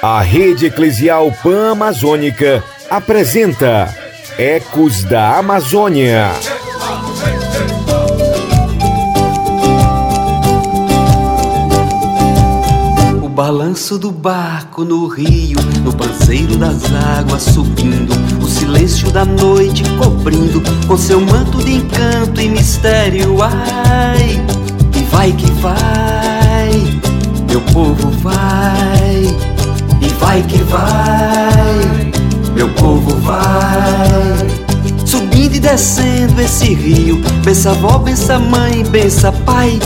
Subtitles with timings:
[0.00, 3.92] A Rede Eclesial Pan-Amazônica apresenta
[4.38, 6.30] Ecos da Amazônia.
[13.20, 16.84] O balanço do barco no rio, no panceiro das
[17.18, 23.42] águas subindo, o silêncio da noite cobrindo com seu manto de encanto e mistério.
[23.42, 24.59] Ai,
[25.10, 26.70] vai que vai,
[27.48, 29.24] meu povo vai,
[30.00, 32.12] e vai que vai,
[32.54, 34.48] meu povo vai.
[35.04, 39.78] Subindo e descendo esse rio, bença avó, bença mãe, bença pai.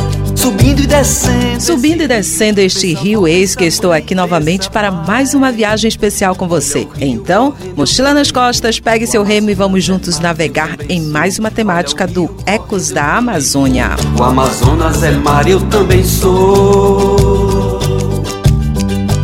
[0.45, 1.63] Subindo e descendo.
[1.63, 6.35] Subindo e descendo este rio, eis que estou aqui novamente para mais uma viagem especial
[6.35, 6.87] com você.
[7.01, 12.07] Então, mochila nas costas, pegue seu remo e vamos juntos navegar em mais uma temática
[12.07, 13.97] do Ecos da Amazônia.
[14.19, 17.81] O Amazonas é mar, eu também sou.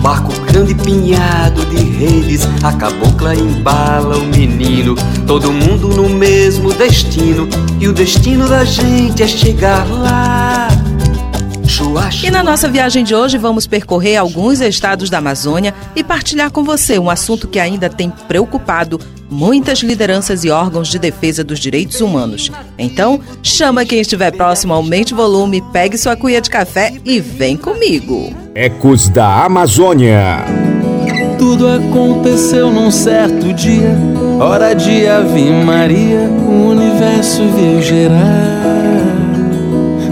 [0.00, 4.94] Barco grande pinhado de redes, a cabocla embala o menino.
[5.26, 7.46] Todo mundo no mesmo destino,
[7.78, 10.59] e o destino da gente é chegar lá.
[12.22, 16.62] E na nossa viagem de hoje vamos percorrer alguns estados da Amazônia e partilhar com
[16.62, 22.00] você um assunto que ainda tem preocupado muitas lideranças e órgãos de defesa dos direitos
[22.00, 22.52] humanos.
[22.78, 27.56] Então, chama quem estiver próximo, aumente o volume, pegue sua cuia de café e vem
[27.56, 28.32] comigo.
[28.54, 30.44] Ecos da Amazônia.
[31.38, 33.96] Tudo aconteceu num certo dia,
[34.38, 39.19] hora de Ave Maria, o universo veio gerar.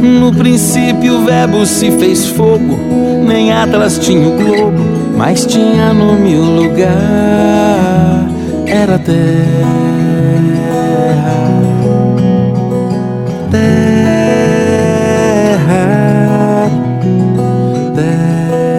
[0.00, 2.78] No princípio o verbo se fez fogo,
[3.26, 4.80] nem Atlas tinha o globo,
[5.16, 8.24] mas tinha nome o lugar,
[8.64, 9.18] era terra,
[13.50, 13.98] terra.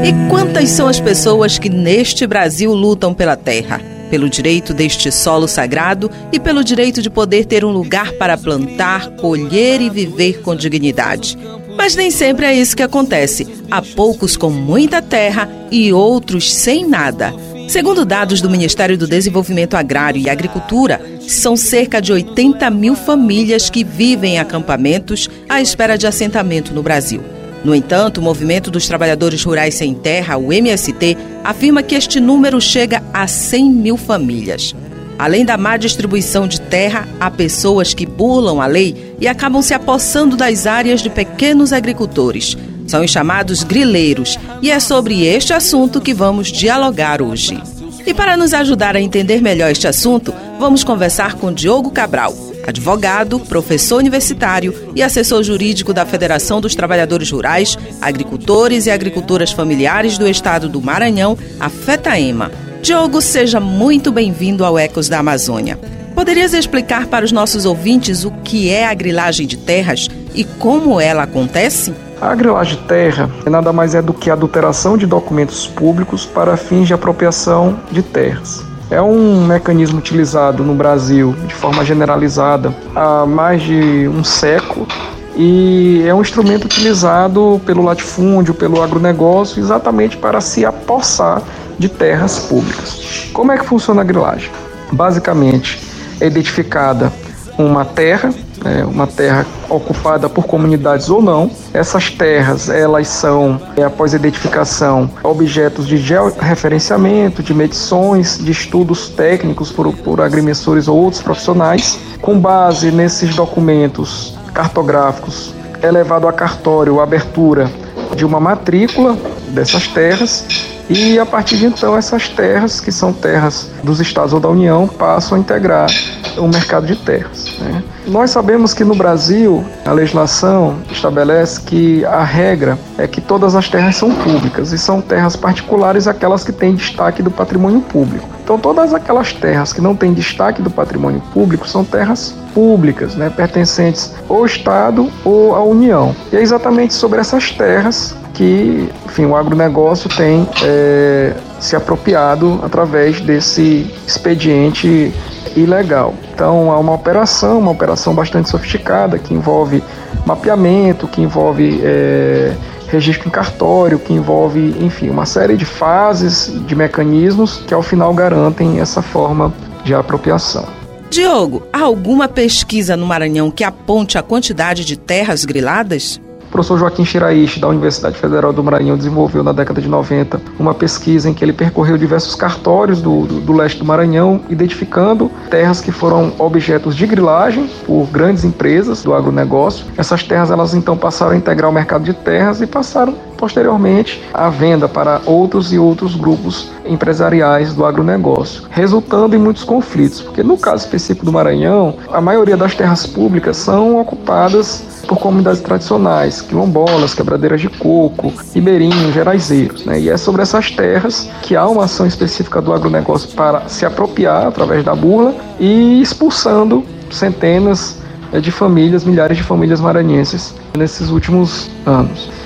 [0.05, 3.98] E quantas são as pessoas que neste Brasil lutam pela terra?
[4.09, 9.09] Pelo direito deste solo sagrado e pelo direito de poder ter um lugar para plantar,
[9.11, 11.37] colher e viver com dignidade.
[11.77, 13.47] Mas nem sempre é isso que acontece.
[13.71, 17.33] Há poucos com muita terra e outros sem nada.
[17.69, 23.69] Segundo dados do Ministério do Desenvolvimento Agrário e Agricultura, são cerca de 80 mil famílias
[23.69, 27.21] que vivem em acampamentos à espera de assentamento no Brasil.
[27.63, 32.59] No entanto, o Movimento dos Trabalhadores Rurais Sem Terra, o MST, afirma que este número
[32.61, 34.73] chega a 100 mil famílias.
[35.17, 39.73] Além da má distribuição de terra, há pessoas que burlam a lei e acabam se
[39.73, 42.55] apossando das áreas de pequenos agricultores.
[42.87, 47.61] São os chamados grileiros, e é sobre este assunto que vamos dialogar hoje.
[48.05, 52.33] E para nos ajudar a entender melhor este assunto, vamos conversar com Diogo Cabral,
[52.65, 60.17] advogado, professor universitário e assessor jurídico da Federação dos Trabalhadores Rurais, Agricultores e Agricultoras Familiares
[60.17, 62.51] do Estado do Maranhão, a FETAEMA.
[62.81, 65.77] Diogo, seja muito bem-vindo ao Ecos da Amazônia.
[66.15, 70.99] Poderias explicar para os nossos ouvintes o que é a grilagem de terras e como
[70.99, 71.93] ela acontece?
[72.21, 76.57] A grilagem de terra nada mais é do que a adulteração de documentos públicos para
[76.57, 78.68] fins de apropriação de terras.
[78.91, 84.87] É um mecanismo utilizado no Brasil de forma generalizada há mais de um século
[85.35, 91.41] e é um instrumento utilizado pelo latifúndio, pelo agronegócio, exatamente para se apossar
[91.77, 93.29] de terras públicas.
[93.31, 94.49] Como é que funciona a grilagem?
[94.91, 95.79] Basicamente,
[96.19, 97.13] é identificada
[97.59, 98.33] uma terra,
[98.63, 101.49] né, uma terra ocupada por comunidades ou não.
[101.73, 109.09] Essas terras, elas são, é, após a identificação, objetos de georreferenciamento, de medições, de estudos
[109.09, 111.99] técnicos por, por agrimensores ou outros profissionais.
[112.21, 117.69] Com base nesses documentos cartográficos, é levado a cartório a abertura
[118.15, 119.17] de uma matrícula
[119.49, 120.45] dessas terras
[120.89, 124.87] e a partir de então essas terras, que são terras dos estados ou da União,
[124.87, 125.87] passam a integrar
[126.35, 127.57] o mercado de terras.
[127.59, 127.83] Né?
[128.09, 133.69] Nós sabemos que no Brasil a legislação estabelece que a regra é que todas as
[133.69, 138.27] terras são públicas e são terras particulares aquelas que têm destaque do patrimônio público.
[138.43, 143.29] Então todas aquelas terras que não têm destaque do patrimônio público são terras públicas, né,
[143.29, 146.15] pertencentes ao Estado ou à União.
[146.33, 153.21] E é exatamente sobre essas terras que, enfim, o agronegócio tem é, se apropriado através
[153.21, 155.13] desse expediente
[155.55, 156.15] ilegal.
[156.39, 159.83] Então, há uma operação, uma operação bastante sofisticada que envolve
[160.25, 162.55] mapeamento, que envolve é,
[162.87, 168.13] registro em cartório, que envolve, enfim, uma série de fases, de mecanismos que ao final
[168.13, 169.53] garantem essa forma
[169.83, 170.65] de apropriação.
[171.09, 176.21] Diogo, há alguma pesquisa no Maranhão que aponte a quantidade de terras griladas?
[176.49, 180.73] O professor Joaquim Shiraishi, da Universidade Federal do Maranhão, desenvolveu na década de 90 uma
[180.73, 185.79] pesquisa em que ele percorreu diversos cartórios do, do, do leste do Maranhão, identificando terras
[185.79, 189.85] que foram objetos de grilagem por grandes empresas do agronegócio.
[189.95, 194.49] Essas terras elas então passaram a integrar o mercado de terras e passaram posteriormente à
[194.49, 200.57] venda para outros e outros grupos empresariais do agronegócio, resultando em muitos conflitos, porque no
[200.57, 207.15] caso específico do Maranhão, a maioria das terras públicas são ocupadas por comunidades tradicionais, quilombolas,
[207.15, 209.85] quebradeiras de coco, ribeirinhos, geraizeiros.
[209.85, 210.01] Né?
[210.01, 214.47] E é sobre essas terras que há uma ação específica do agronegócio para se apropriar
[214.47, 217.97] através da burla e expulsando centenas
[218.31, 222.38] eh, de famílias, milhares de famílias maranhenses nesses últimos anos.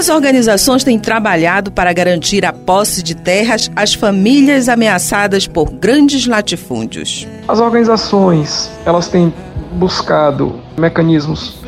[0.00, 5.70] Como as organizações têm trabalhado para garantir a posse de terras às famílias ameaçadas por
[5.70, 7.28] grandes latifúndios?
[7.46, 9.30] As organizações, elas têm
[9.72, 11.58] buscado mecanismos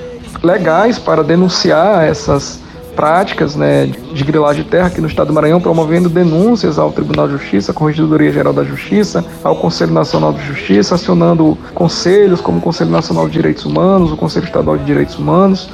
[0.43, 2.59] legais para denunciar essas
[2.97, 7.27] práticas né, de grilagem de terra aqui no estado do Maranhão, promovendo denúncias ao Tribunal
[7.27, 12.59] de Justiça, à Corregedoria Geral da Justiça, ao Conselho Nacional de Justiça, acionando conselhos como
[12.59, 15.69] o Conselho Nacional de Direitos Humanos, o Conselho Estadual de Direitos Humanos,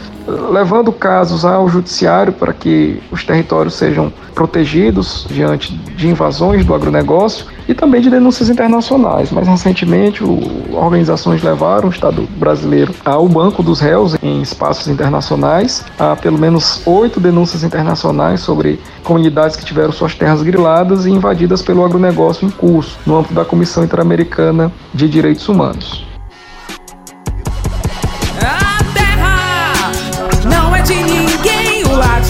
[0.50, 7.46] levando casos ao judiciário para que os territórios sejam protegidos diante de invasões do agronegócio
[7.67, 9.31] e também de denúncias internacionais.
[9.31, 10.38] Mais recentemente, o,
[10.73, 15.85] organizações levaram o Estado brasileiro ao Banco dos Réus em espaços internacionais.
[15.99, 21.62] Há pelo menos oito denúncias internacionais sobre comunidades que tiveram suas terras griladas e invadidas
[21.62, 26.08] pelo agronegócio em curso, no âmbito da Comissão Interamericana de Direitos Humanos.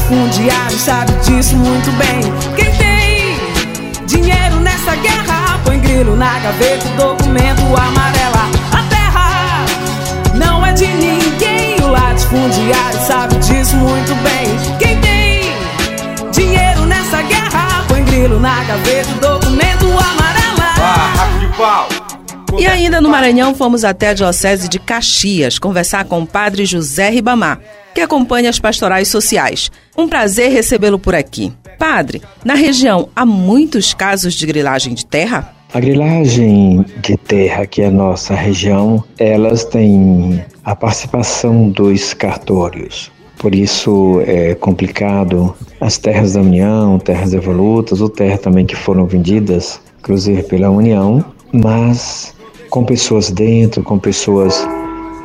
[0.08, 2.22] fundiário sabe disso muito bem.
[2.56, 8.48] Quem tem dinheiro nessa guerra põe grilo na gaveta, documento amarela.
[8.72, 9.66] A terra
[10.34, 11.76] não é de ninguém.
[11.82, 14.78] O latifundiário sabe disso muito bem.
[14.78, 15.07] Quem tem
[17.08, 21.38] nessa guerra põe grilo na gaveta, documento amarela.
[21.40, 21.88] De pau.
[22.58, 27.08] E ainda no Maranhão, fomos até a Diocese de Caxias conversar com o padre José
[27.08, 27.60] Ribamar,
[27.94, 29.70] que acompanha as pastorais sociais.
[29.96, 31.52] Um prazer recebê-lo por aqui.
[31.78, 35.54] Padre, na região há muitos casos de grilagem de terra?
[35.72, 43.10] A grilagem de terra aqui é a nossa região, elas têm a participação dos cartórios.
[43.38, 49.06] Por isso é complicado as terras da União, terras evolutas, ou terras também que foram
[49.06, 52.34] vendidas, inclusive pela União, mas
[52.68, 54.66] com pessoas dentro, com pessoas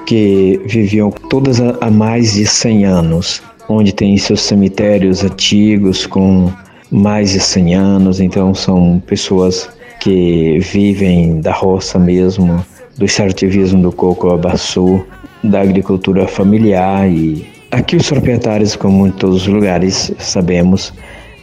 [0.05, 6.51] que viviam todas há mais de 100 anos, onde tem seus cemitérios antigos com
[6.91, 9.67] mais de 100 anos, então são pessoas
[9.99, 12.63] que vivem da roça mesmo,
[12.97, 15.03] do extrativismo do coco abaçu,
[15.43, 20.93] da agricultura familiar e aqui os proprietários, como em todos os lugares, sabemos,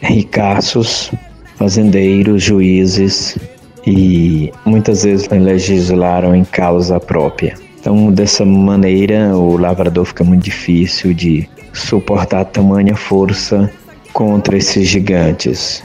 [0.01, 1.11] ricaços,
[1.57, 3.37] fazendeiros, juízes
[3.85, 7.55] e muitas vezes legislaram em causa própria.
[7.79, 13.69] Então, dessa maneira, o lavrador fica muito difícil de suportar tamanha força
[14.13, 15.83] contra esses gigantes.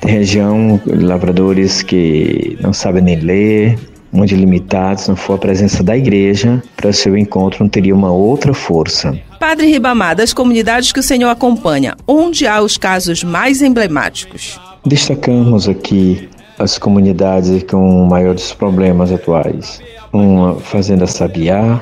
[0.00, 3.78] Tem região, lavradores que não sabem nem ler,
[4.16, 8.54] muito limitados, não for a presença da igreja, para seu encontro não teria uma outra
[8.54, 9.18] força.
[9.38, 14.58] Padre Ribamar, das comunidades que o senhor acompanha, onde há os casos mais emblemáticos?
[14.84, 19.80] Destacamos aqui as comunidades com maiores problemas atuais
[20.16, 21.80] uma fazenda Sabiá,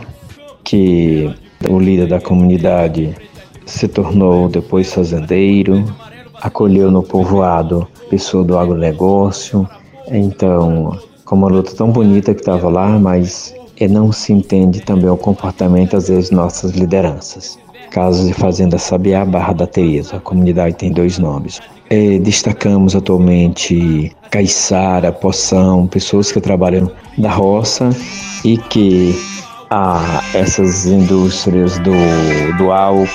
[0.63, 1.33] que
[1.69, 3.15] o líder da comunidade
[3.65, 5.85] se tornou depois fazendeiro,
[6.41, 9.69] acolheu no povoado pessoa do agronegócio.
[10.09, 13.55] Então, com uma luta tão bonita que estava lá, mas
[13.91, 17.59] não se entende também o comportamento, às vezes, nossas lideranças.
[17.91, 20.17] Casos de Fazenda Sabiá, Barra da Teresa.
[20.17, 21.61] A comunidade tem dois nomes.
[21.91, 27.91] É, destacamos atualmente Caiçara, Poção, pessoas que trabalham da roça
[28.45, 29.15] e que
[29.71, 31.93] há essas indústrias do,
[32.59, 33.07] do álcool,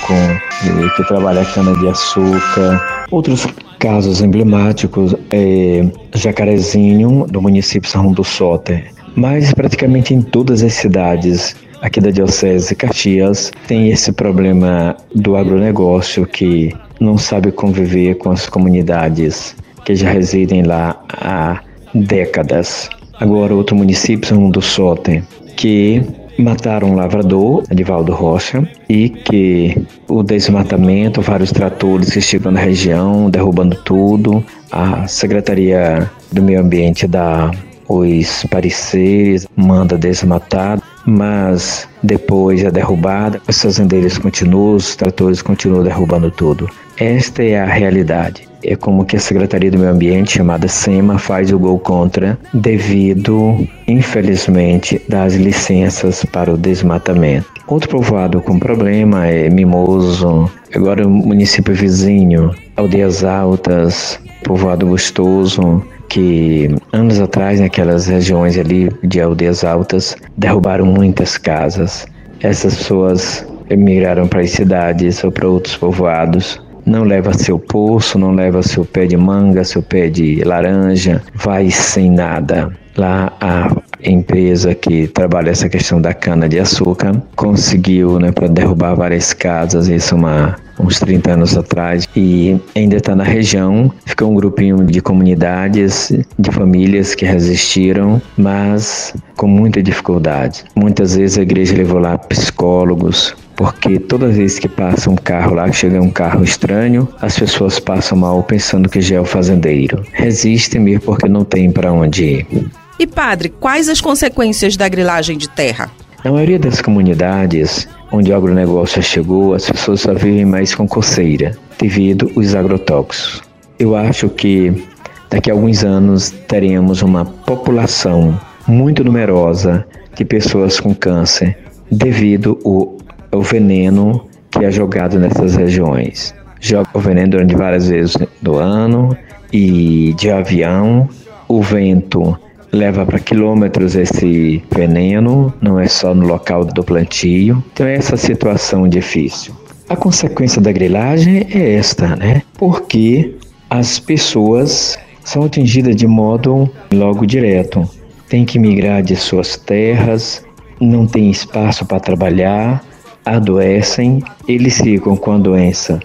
[0.96, 3.06] que trabalham cana-de-açúcar.
[3.10, 3.46] Outros
[3.80, 5.84] casos emblemáticos é
[6.14, 8.92] Jacarezinho, do município São do Soter.
[9.16, 16.26] Mas praticamente em todas as cidades aqui da Diocese Caxias tem esse problema do agronegócio
[16.26, 21.60] que não sabe conviver com as comunidades que já residem lá há
[21.94, 22.88] décadas.
[23.18, 25.24] Agora, outro município, São do Sote,
[25.56, 26.02] que
[26.40, 33.30] mataram um lavrador, Edivaldo Rocha, e que o desmatamento, vários tratores que chegam na região,
[33.30, 37.50] derrubando tudo, a Secretaria do Meio Ambiente dá
[37.88, 46.30] os pareceres, manda desmatar mas depois é derrubada, os fazendeiros continuam, os tratores continuam derrubando
[46.30, 46.68] tudo.
[46.96, 48.49] Esta é a realidade.
[48.62, 53.66] É como que a Secretaria do Meio Ambiente, chamada SEMA, faz o gol contra devido,
[53.88, 57.48] infelizmente, das licenças para o desmatamento.
[57.66, 66.68] Outro povoado com problema é Mimoso, agora o município vizinho, Aldeias Altas, povoado gostoso, que
[66.92, 72.06] anos atrás, naquelas regiões ali de aldeias altas, derrubaram muitas casas.
[72.42, 76.60] Essas pessoas emigraram para as cidades ou para outros povoados.
[76.84, 81.70] Não leva seu poço, não leva seu pé de manga, seu pé de laranja, vai
[81.70, 82.72] sem nada.
[82.96, 88.94] Lá a empresa que trabalha essa questão da cana de açúcar conseguiu, né, para derrubar
[88.94, 93.92] várias casas, isso é uma uns 30 anos atrás, e ainda está na região.
[94.06, 100.64] Fica um grupinho de comunidades, de famílias que resistiram, mas com muita dificuldade.
[100.74, 105.68] Muitas vezes a igreja levou lá psicólogos, porque toda vez que passa um carro lá,
[105.68, 110.02] que chega um carro estranho, as pessoas passam mal pensando que já é o fazendeiro.
[110.14, 112.70] Resistem mesmo porque não tem para onde ir.
[112.98, 115.90] E padre, quais as consequências da grilagem de terra?
[116.24, 121.54] Na maioria das comunidades, onde o agronegócio chegou, as pessoas só vivem mais com coceira,
[121.78, 123.42] devido aos agrotóxicos.
[123.78, 124.86] Eu acho que
[125.28, 129.86] daqui a alguns anos teremos uma população muito numerosa
[130.16, 131.58] de pessoas com câncer
[131.90, 136.34] devido ao, ao veneno que é jogado nessas regiões.
[136.60, 139.16] Joga o veneno durante várias vezes do ano
[139.52, 141.08] e de avião,
[141.48, 142.38] o vento
[142.72, 147.62] leva para quilômetros esse veneno, não é só no local do plantio.
[147.72, 149.54] Então é essa situação difícil.
[149.88, 152.42] A consequência da grilagem é esta, né?
[152.56, 153.34] Porque
[153.68, 157.88] as pessoas são atingidas de modo logo direto.
[158.28, 160.44] Tem que migrar de suas terras,
[160.80, 162.84] não tem espaço para trabalhar,
[163.24, 166.00] adoecem, eles ficam com a doença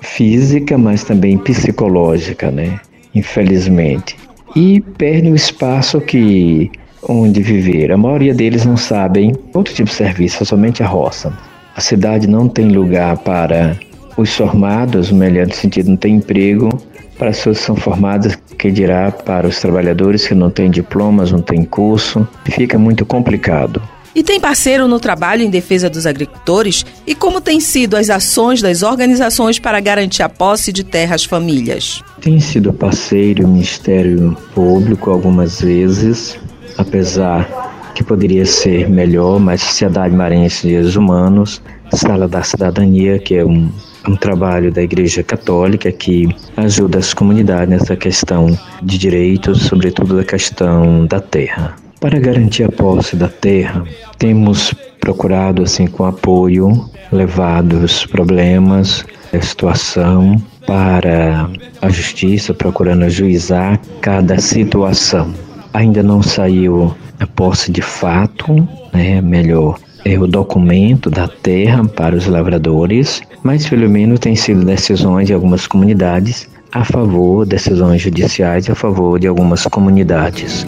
[0.00, 2.80] física, mas também psicológica, né?
[3.14, 4.16] Infelizmente
[4.54, 6.70] e perdem o espaço que
[7.08, 7.92] onde viver.
[7.92, 11.32] A maioria deles não sabem outro tipo de serviço, somente a roça.
[11.76, 13.78] A cidade não tem lugar para
[14.16, 16.68] os formados, melhor sentido, não tem emprego
[17.16, 21.30] para as pessoas que são formadas, que dirá para os trabalhadores que não têm diplomas,
[21.30, 23.80] não têm curso, fica muito complicado.
[24.14, 26.84] E tem parceiro no trabalho em defesa dos agricultores?
[27.06, 32.02] E como têm sido as ações das organizações para garantir a posse de terras famílias?
[32.20, 36.38] Tem sido parceiro o Ministério Público algumas vezes,
[36.76, 37.46] apesar
[37.94, 41.60] que poderia ser melhor, mas Sociedade Maranhense de Direitos Humanos,
[41.92, 43.70] Sala da Cidadania, que é um,
[44.06, 50.24] um trabalho da Igreja Católica que ajuda as comunidades nessa questão de direitos, sobretudo da
[50.24, 51.74] questão da terra.
[52.00, 53.82] Para garantir a posse da terra,
[54.18, 61.50] temos procurado, assim, com apoio, levado os problemas, a situação para
[61.82, 65.34] a justiça, procurando ajuizar cada situação.
[65.74, 68.54] Ainda não saiu a posse de fato,
[68.92, 74.64] né, melhor, é o documento da terra para os lavradores, mas pelo menos tem sido
[74.64, 80.66] decisões de algumas comunidades a favor, decisões judiciais a favor de algumas comunidades.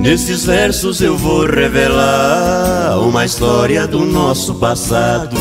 [0.00, 5.36] Nesses versos eu vou revelar uma história do nosso passado.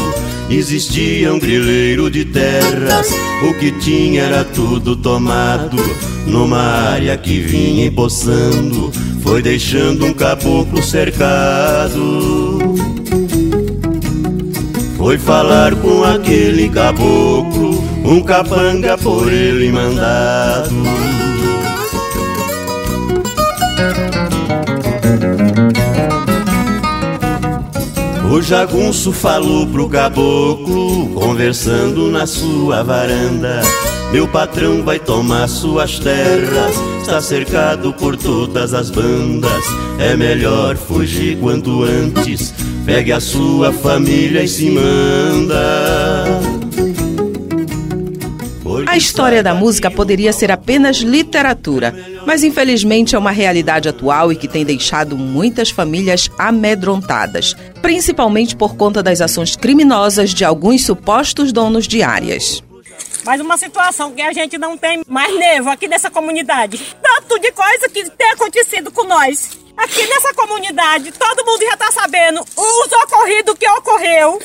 [0.49, 3.09] Existia um grileiro de terras,
[3.49, 5.77] o que tinha era tudo tomado.
[6.27, 12.59] Numa área que vinha empoçando, foi deixando um caboclo cercado.
[14.97, 20.73] Foi falar com aquele caboclo, um capanga por ele mandado.
[28.31, 33.61] O jagunço falou pro caboclo, conversando na sua varanda.
[34.11, 39.63] Meu patrão vai tomar suas terras, está cercado por todas as bandas.
[39.99, 42.53] É melhor fugir quanto antes,
[42.85, 46.62] pegue a sua família e se manda.
[48.93, 51.91] A história da música poderia ser apenas literatura,
[52.27, 58.75] mas infelizmente é uma realidade atual e que tem deixado muitas famílias amedrontadas, principalmente por
[58.75, 62.63] conta das ações criminosas de alguns supostos donos de áreas.
[63.25, 66.79] Mas uma situação que a gente não tem mais nevo aqui nessa comunidade.
[67.01, 69.57] Tanto de coisa que tem acontecido com nós.
[69.75, 74.39] Aqui nessa comunidade, todo mundo já está sabendo os ocorridos que ocorreu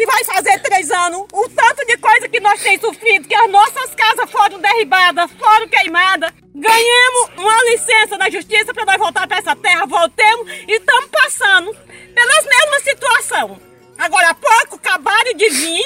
[0.00, 3.50] e vai fazer três anos, o tanto de coisa que nós temos sofrido, que as
[3.50, 6.32] nossas casas foram derribadas, foram queimadas.
[6.54, 11.76] Ganhamos uma licença da justiça para nós voltar para essa terra, voltemos e estamos passando
[12.14, 13.58] pelas mesmas situações.
[13.98, 15.84] Agora há pouco acabaram de vir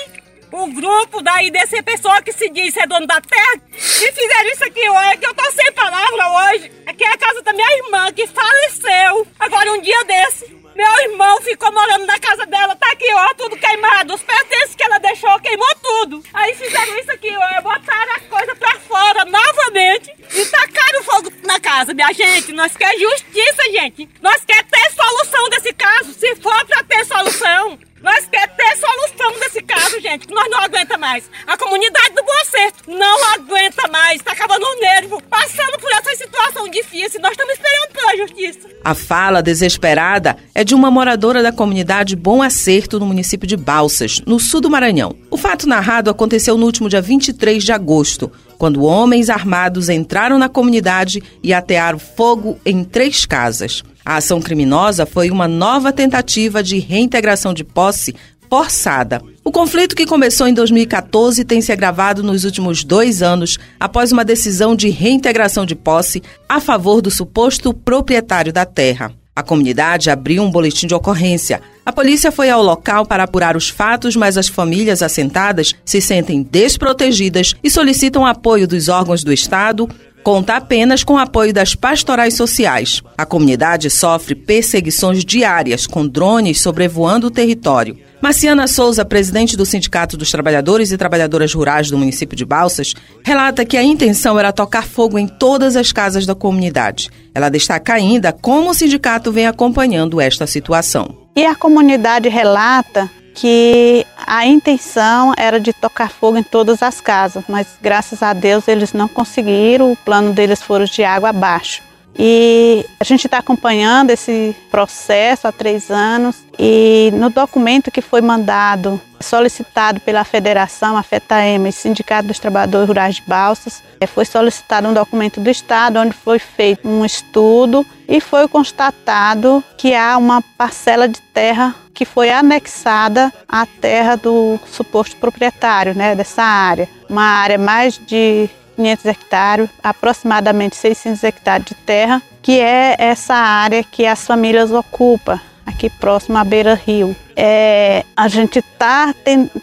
[0.52, 4.62] o grupo daí desse pessoa que se diz ser dono da terra e fizeram isso
[4.62, 6.70] aqui hoje, que eu tô sem palavra hoje.
[6.86, 9.26] Aqui é a casa da minha irmã que faleceu.
[9.40, 13.56] Agora um dia desse meu irmão ficou morando na casa dela, tá aqui, ó, tudo
[13.56, 14.14] queimado.
[14.14, 16.22] Os pertences que ela deixou queimou tudo.
[16.32, 21.60] Aí fizeram isso aqui, ó, botaram as coisas pra fora novamente e tacaram fogo na
[21.60, 21.94] casa.
[21.94, 24.08] Minha gente, nós quer justiça, gente.
[24.20, 27.78] Nós quer ter solução desse caso, se for pra ter solução.
[28.04, 31.24] Nós quer ter solução desse caso, gente, que nós não aguenta mais.
[31.46, 36.14] A comunidade do Bom Certo não aguenta mais, tá acabando o nervo, passando por essa
[36.14, 37.18] situação difícil.
[37.22, 38.68] Nós estamos esperando pela justiça.
[38.84, 44.20] A fala desesperada é de uma moradora da comunidade Bom Acerto, no município de Balsas,
[44.26, 45.16] no sul do Maranhão.
[45.30, 50.50] O fato narrado aconteceu no último dia 23 de agosto, quando homens armados entraram na
[50.50, 53.82] comunidade e atearam fogo em três casas.
[54.04, 58.14] A ação criminosa foi uma nova tentativa de reintegração de posse
[58.50, 59.22] forçada.
[59.42, 64.24] O conflito que começou em 2014 tem se agravado nos últimos dois anos após uma
[64.24, 69.10] decisão de reintegração de posse a favor do suposto proprietário da terra.
[69.36, 71.60] A comunidade abriu um boletim de ocorrência.
[71.84, 76.42] A polícia foi ao local para apurar os fatos, mas as famílias assentadas se sentem
[76.42, 79.88] desprotegidas e solicitam apoio dos órgãos do Estado,
[80.24, 83.02] conta apenas com o apoio das pastorais sociais.
[83.16, 87.98] A comunidade sofre perseguições diárias com drones sobrevoando o território.
[88.22, 93.66] Marciana Souza, presidente do Sindicato dos Trabalhadores e Trabalhadoras Rurais do município de Balsas, relata
[93.66, 97.10] que a intenção era tocar fogo em todas as casas da comunidade.
[97.34, 101.14] Ela destaca ainda como o sindicato vem acompanhando esta situação.
[101.36, 107.44] E a comunidade relata que a intenção era de tocar fogo em todas as casas,
[107.48, 111.82] mas graças a Deus eles não conseguiram, o plano deles foi de água abaixo.
[112.16, 118.20] E a gente está acompanhando esse processo há três anos e no documento que foi
[118.20, 124.24] mandado, solicitado pela Federação, a FETAEMA e Sindicato dos Trabalhadores Rurais de Balsas, eh, foi
[124.24, 130.16] solicitado um documento do Estado onde foi feito um estudo e foi constatado que há
[130.16, 136.88] uma parcela de terra que foi anexada à terra do suposto proprietário né, dessa área.
[137.08, 143.84] Uma área mais de 500 hectares, aproximadamente 600 hectares de terra, que é essa área
[143.84, 147.16] que as famílias ocupam aqui próximo à beira rio.
[147.36, 149.14] É, a gente está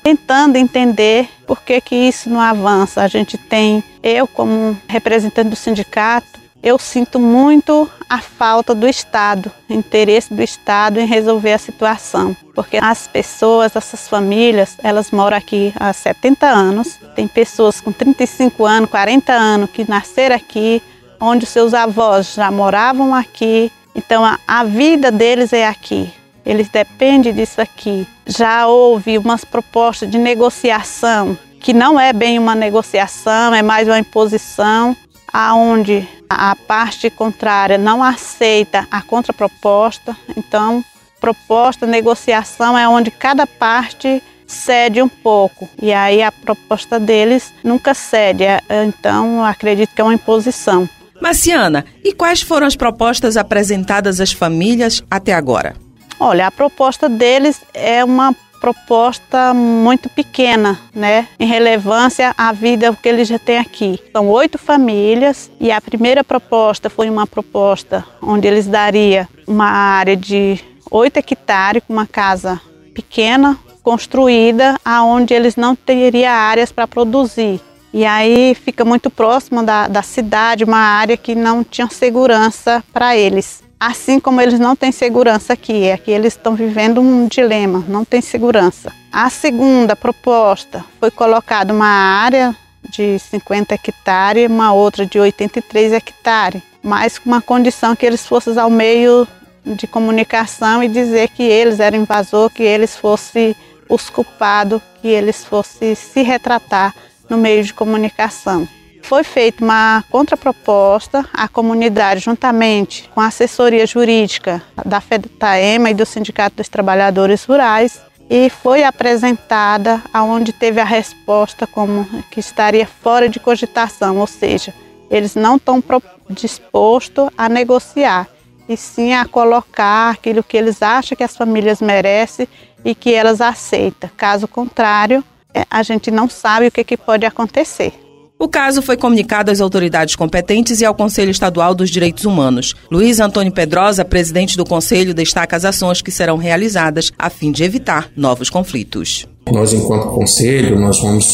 [0.03, 3.01] tentando entender por que, que isso não avança.
[3.01, 9.51] A gente tem, eu como representante do sindicato, eu sinto muito a falta do Estado,
[9.69, 15.73] interesse do Estado em resolver a situação, porque as pessoas, essas famílias, elas moram aqui
[15.79, 20.81] há 70 anos, tem pessoas com 35 anos, 40 anos que nasceram aqui,
[21.19, 26.11] onde seus avós já moravam aqui, então a, a vida deles é aqui.
[26.43, 28.07] Eles dependem disso aqui.
[28.25, 33.99] Já houve umas propostas de negociação que não é bem uma negociação, é mais uma
[33.99, 34.97] imposição
[35.31, 40.15] aonde a parte contrária não aceita a contraproposta.
[40.35, 40.83] Então,
[41.19, 45.69] proposta, negociação é onde cada parte cede um pouco.
[45.81, 48.43] E aí a proposta deles nunca cede.
[48.87, 50.89] Então, acredito que é uma imposição.
[51.21, 55.75] Marciana, e quais foram as propostas apresentadas às famílias até agora?
[56.19, 63.09] Olha, a proposta deles é uma proposta muito pequena, né, em relevância à vida que
[63.09, 63.99] eles já têm aqui.
[64.13, 70.15] São oito famílias e a primeira proposta foi uma proposta onde eles daria uma área
[70.15, 70.59] de
[70.91, 72.61] oito hectares uma casa
[72.93, 77.59] pequena construída, aonde eles não teriam áreas para produzir.
[77.93, 83.17] E aí fica muito próximo da, da cidade, uma área que não tinha segurança para
[83.17, 83.63] eles.
[83.83, 88.21] Assim como eles não têm segurança aqui, aqui eles estão vivendo um dilema, não tem
[88.21, 88.93] segurança.
[89.11, 92.55] A segunda proposta foi colocada uma área
[92.91, 98.55] de 50 hectares, uma outra de 83 hectares, mas com uma condição que eles fossem
[98.55, 99.27] ao meio
[99.65, 103.55] de comunicação e dizer que eles eram invasor, que eles fossem
[103.89, 106.93] os culpados, que eles fossem se retratar
[107.27, 108.67] no meio de comunicação.
[109.03, 116.05] Foi feita uma contraproposta à comunidade, juntamente com a assessoria jurídica da FEDTAEMA e do
[116.05, 123.27] Sindicato dos Trabalhadores Rurais, e foi apresentada aonde teve a resposta como que estaria fora
[123.27, 124.73] de cogitação, ou seja,
[125.09, 125.83] eles não estão
[126.29, 128.29] dispostos a negociar,
[128.69, 132.47] e sim a colocar aquilo que eles acham que as famílias merecem
[132.85, 134.09] e que elas aceitam.
[134.15, 135.21] Caso contrário,
[135.53, 138.00] é, a gente não sabe o que, que pode acontecer.
[138.41, 142.73] O caso foi comunicado às autoridades competentes e ao Conselho Estadual dos Direitos Humanos.
[142.89, 147.63] Luiz Antônio Pedrosa, presidente do Conselho, destaca as ações que serão realizadas a fim de
[147.63, 149.27] evitar novos conflitos.
[149.49, 151.33] Nós, enquanto conselho, nós vamos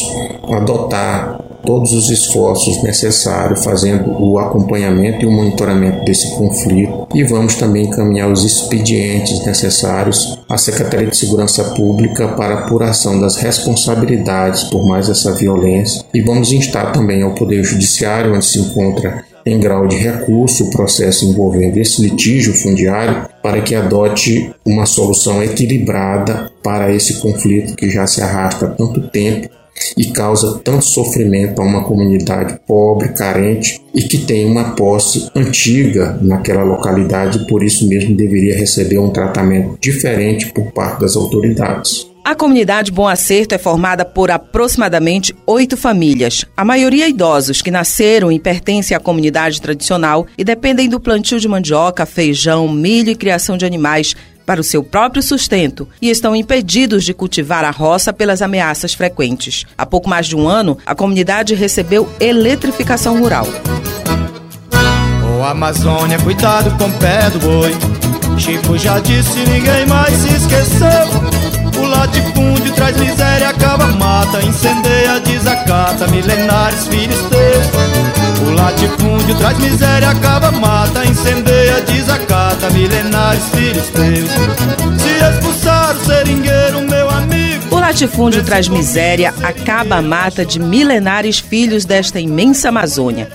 [0.50, 7.08] adotar todos os esforços necessários, fazendo o acompanhamento e o monitoramento desse conflito.
[7.14, 13.36] E vamos também encaminhar os expedientes necessários à Secretaria de Segurança Pública para apuração das
[13.36, 16.02] responsabilidades por mais essa violência.
[16.14, 20.70] E vamos instar também ao Poder Judiciário, onde se encontra em grau de recurso o
[20.70, 27.88] processo envolvendo esse litígio fundiário para que adote uma solução equilibrada para esse conflito que
[27.90, 29.48] já se arrasta há tanto tempo
[29.96, 36.18] e causa tanto sofrimento a uma comunidade pobre, carente e que tem uma posse antiga
[36.20, 42.07] naquela localidade, por isso mesmo deveria receber um tratamento diferente por parte das autoridades.
[42.28, 48.30] A comunidade Bom Acerto é formada por aproximadamente oito famílias, a maioria idosos que nasceram
[48.30, 53.56] e pertencem à comunidade tradicional e dependem do plantio de mandioca, feijão, milho e criação
[53.56, 54.14] de animais
[54.44, 59.64] para o seu próprio sustento e estão impedidos de cultivar a roça pelas ameaças frequentes.
[59.78, 63.46] Há pouco mais de um ano, a comunidade recebeu eletrificação rural.
[65.34, 67.70] Ô Amazônia, cuidado com o pé do boi.
[68.38, 71.57] Chico já disse, ninguém mais se esqueceu.
[71.78, 77.66] O latifúndio traz miséria, acaba, mata, incendeia, desacata, milenares, filhos teus.
[78.46, 84.30] O latifúndio traz miséria, acaba, mata, incendeia, desacata, milenares, filhos teus.
[85.00, 87.74] Se expulsar o seringueiro, meu amigo.
[87.74, 93.28] O latifúndio traz miséria, acaba a mata de milenares filhos desta imensa Amazônia.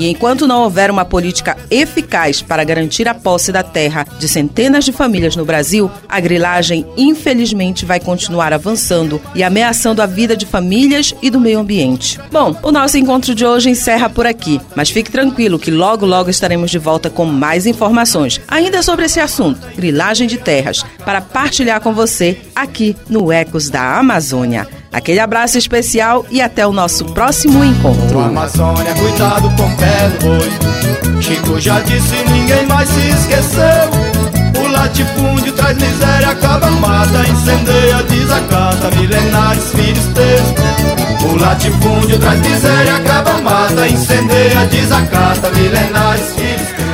[0.00, 4.82] E enquanto não houver uma política eficaz para garantir a posse da terra de centenas
[4.82, 10.46] de famílias no Brasil, a grilagem infelizmente vai continuar avançando e ameaçando a vida de
[10.46, 12.18] famílias e do meio ambiente.
[12.32, 16.30] Bom, o nosso encontro de hoje encerra por aqui, mas fique tranquilo que logo logo
[16.30, 21.78] estaremos de volta com mais informações ainda sobre esse assunto, grilagem de terras, para partilhar
[21.82, 24.79] com você aqui no Ecos da Amazônia.
[24.92, 28.18] Aquele abraço especial e até o nosso próximo encontro.
[28.18, 30.50] O Amazônia, cuidado com o pé do boi.
[31.22, 33.88] Chico já disse, ninguém mais se esqueceu.
[34.60, 41.30] O latifúndio traz miséria, acaba, mata, incendeia, desacata, milenares, filhos teus.
[41.30, 46.90] O latifúndio traz miséria, acaba, mata, incendeia, desacata, milenares, filhos teus.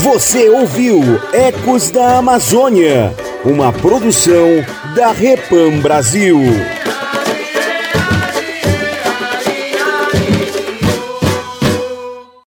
[0.00, 3.12] Você ouviu Ecos da Amazônia
[3.46, 4.64] uma produção
[4.96, 6.40] da Repam Brasil.